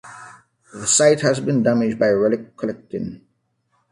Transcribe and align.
The 0.73 0.87
site 0.87 1.21
has 1.21 1.39
been 1.39 1.61
damaged 1.61 1.99
by 1.99 2.07
relic 2.09 2.57
collecting. 2.57 3.21